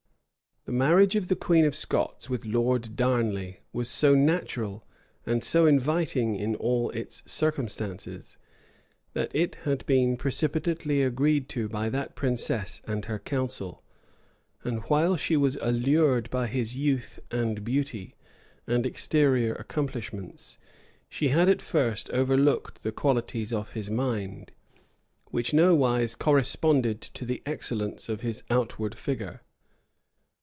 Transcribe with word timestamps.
The 0.65 0.71
marriage 0.77 1.15
of 1.15 1.27
the 1.27 1.35
queen 1.35 1.65
of 1.65 1.73
Scots 1.73 2.29
with 2.29 2.45
Lord 2.45 2.95
Darnley 2.95 3.61
was 3.73 3.89
so 3.89 4.13
natural, 4.13 4.85
and 5.25 5.43
so 5.43 5.65
inviting 5.65 6.35
in 6.35 6.53
all 6.53 6.91
its 6.91 7.23
circumstances, 7.25 8.37
that 9.13 9.33
it 9.35 9.55
had 9.65 9.83
been 9.87 10.17
precipitately 10.17 11.01
agreed 11.01 11.49
to 11.49 11.67
by 11.67 11.89
that 11.89 12.15
princess 12.15 12.79
and 12.85 13.05
her 13.05 13.17
council; 13.17 13.81
and 14.63 14.81
while 14.83 15.15
she 15.17 15.35
was 15.35 15.57
allured 15.61 16.29
by 16.29 16.45
his 16.45 16.77
youth, 16.77 17.19
and 17.31 17.63
beauty, 17.63 18.15
and 18.67 18.85
exterior 18.85 19.55
accomplishments, 19.55 20.59
she 21.09 21.29
had 21.29 21.49
at 21.49 21.59
first 21.61 22.07
overlooked 22.11 22.83
the 22.83 22.91
qualities 22.91 23.51
of 23.51 23.71
his 23.71 23.89
mind, 23.89 24.51
which 25.31 25.55
nowise 25.55 26.13
corresponded 26.13 27.01
to 27.01 27.25
the 27.25 27.41
excellence 27.47 28.07
of 28.07 28.21
his 28.21 28.43
outward 28.51 28.93
figure. 28.93 29.41